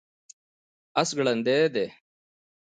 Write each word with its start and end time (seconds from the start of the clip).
اس 1.01 1.09
ګړندی 1.17 1.57
دی 1.73 1.87